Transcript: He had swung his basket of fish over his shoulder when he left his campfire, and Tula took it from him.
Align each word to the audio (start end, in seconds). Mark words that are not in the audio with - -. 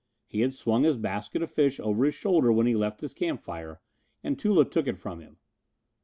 He 0.25 0.39
had 0.41 0.51
swung 0.55 0.81
his 0.81 0.97
basket 0.97 1.43
of 1.43 1.51
fish 1.51 1.79
over 1.79 2.05
his 2.05 2.15
shoulder 2.15 2.51
when 2.51 2.65
he 2.65 2.75
left 2.75 3.01
his 3.01 3.13
campfire, 3.13 3.81
and 4.23 4.39
Tula 4.39 4.65
took 4.67 4.87
it 4.87 4.97
from 4.97 5.19
him. 5.19 5.37